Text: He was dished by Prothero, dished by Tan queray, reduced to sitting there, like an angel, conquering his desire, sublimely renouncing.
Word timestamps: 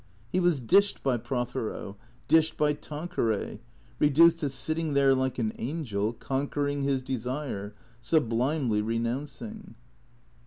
He 0.33 0.39
was 0.39 0.59
dished 0.59 1.03
by 1.03 1.17
Prothero, 1.17 1.95
dished 2.27 2.57
by 2.57 2.73
Tan 2.73 3.07
queray, 3.07 3.59
reduced 3.99 4.39
to 4.39 4.49
sitting 4.49 4.95
there, 4.95 5.13
like 5.13 5.37
an 5.37 5.53
angel, 5.59 6.11
conquering 6.13 6.81
his 6.81 7.03
desire, 7.03 7.75
sublimely 8.01 8.81
renouncing. 8.81 9.75